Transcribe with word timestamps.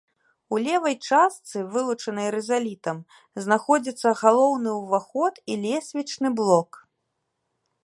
У 0.55 0.59
левай 0.67 0.95
частцы, 1.09 1.57
вылучанай 1.75 2.29
рызалітам, 2.37 2.97
знаходзіцца 3.45 4.09
галоўны 4.23 4.71
ўваход 4.81 5.33
і 5.53 5.61
лесвічны 5.67 6.35
блок. 6.41 6.71